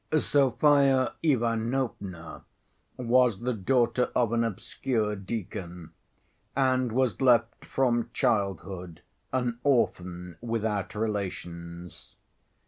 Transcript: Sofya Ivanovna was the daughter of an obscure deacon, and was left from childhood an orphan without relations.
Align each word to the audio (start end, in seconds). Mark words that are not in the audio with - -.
Sofya 0.17 1.13
Ivanovna 1.21 2.43
was 2.97 3.41
the 3.41 3.53
daughter 3.53 4.09
of 4.15 4.33
an 4.33 4.43
obscure 4.43 5.15
deacon, 5.15 5.91
and 6.55 6.91
was 6.91 7.21
left 7.21 7.65
from 7.65 8.09
childhood 8.11 9.03
an 9.31 9.59
orphan 9.63 10.37
without 10.41 10.95
relations. 10.95 12.15